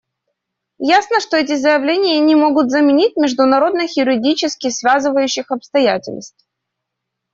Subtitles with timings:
[0.79, 6.43] Ясно, что эти заявления не могут заменить международных юридически связывающих обязательств.